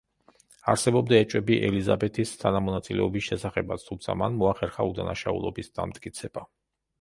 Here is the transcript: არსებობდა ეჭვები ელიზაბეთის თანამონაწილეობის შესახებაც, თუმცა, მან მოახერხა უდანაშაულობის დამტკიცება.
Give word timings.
არსებობდა 0.71 1.17
ეჭვები 1.25 1.57
ელიზაბეთის 1.67 2.31
თანამონაწილეობის 2.43 3.27
შესახებაც, 3.27 3.85
თუმცა, 3.91 4.17
მან 4.23 4.41
მოახერხა 4.41 4.89
უდანაშაულობის 4.95 5.71
დამტკიცება. 5.83 6.47